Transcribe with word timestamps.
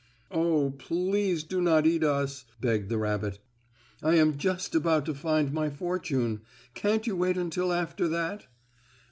"Oh, 0.31 0.71
please 0.79 1.43
do 1.43 1.61
not 1.61 1.85
eat 1.85 2.03
us!" 2.03 2.45
begged 2.59 2.89
the 2.89 2.97
rabbit. 2.97 3.37
"I 4.01 4.15
am 4.15 4.35
just 4.39 4.73
about 4.73 5.05
to 5.05 5.13
find 5.13 5.53
my 5.53 5.69
fortune; 5.69 6.41
can't 6.73 7.05
you 7.05 7.15
wait 7.15 7.37
until 7.37 7.71
after 7.71 8.07
that?" 8.07 8.47